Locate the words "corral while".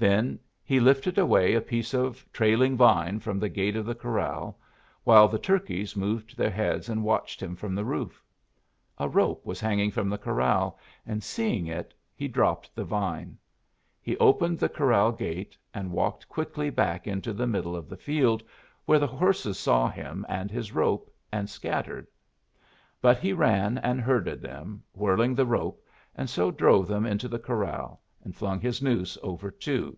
3.96-5.26